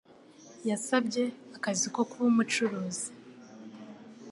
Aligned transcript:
Yasabye 0.69 1.23
akazi 1.57 1.87
ko 1.95 2.01
kuba 2.09 2.25
umucuruzi. 2.31 3.07